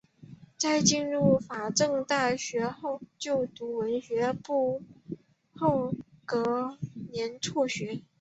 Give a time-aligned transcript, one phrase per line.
[0.57, 2.73] 在进入法政大学
[3.19, 4.81] 就读文学部
[5.53, 6.79] 后的隔
[7.11, 8.01] 年辍学。